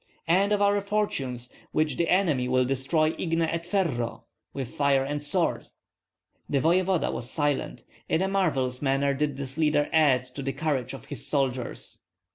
"And 0.27 0.51
of 0.51 0.63
our 0.63 0.81
fortunes, 0.81 1.51
which 1.73 1.95
the 1.97 2.09
enemy 2.09 2.47
will 2.47 2.65
destroy 2.65 3.11
igne 3.19 3.43
et 3.47 3.67
ferro 3.67 4.23
(with 4.51 4.73
fire 4.73 5.03
and 5.03 5.21
sword)." 5.21 5.67
The 6.49 6.59
voevoda 6.59 7.11
was 7.11 7.29
silent. 7.29 7.83
In 8.09 8.23
a 8.23 8.27
marvellous 8.27 8.81
manner 8.81 9.13
did 9.13 9.37
this 9.37 9.59
leader 9.59 9.87
add 9.93 10.25
to 10.33 10.41
the 10.41 10.53
courage 10.53 10.95
of 10.95 11.05
his 11.05 11.27
soldiers. 11.27 11.99